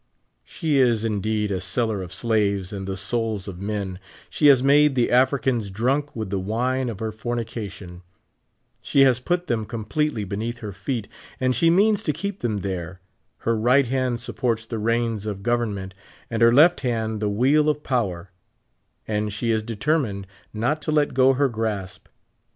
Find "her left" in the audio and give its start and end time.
16.41-16.79